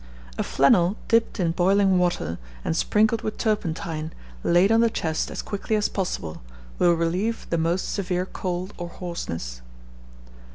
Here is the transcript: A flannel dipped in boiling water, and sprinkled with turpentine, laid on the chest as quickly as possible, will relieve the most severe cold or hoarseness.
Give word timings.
A 0.39 0.41
flannel 0.41 0.95
dipped 1.07 1.39
in 1.39 1.51
boiling 1.51 1.99
water, 1.99 2.39
and 2.65 2.75
sprinkled 2.75 3.21
with 3.21 3.37
turpentine, 3.37 4.11
laid 4.43 4.71
on 4.71 4.81
the 4.81 4.89
chest 4.89 5.29
as 5.29 5.43
quickly 5.43 5.75
as 5.75 5.89
possible, 5.89 6.41
will 6.79 6.93
relieve 6.95 7.45
the 7.51 7.59
most 7.59 7.87
severe 7.93 8.25
cold 8.25 8.73
or 8.79 8.89
hoarseness. 8.89 9.61